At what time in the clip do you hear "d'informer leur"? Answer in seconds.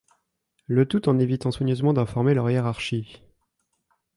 1.93-2.49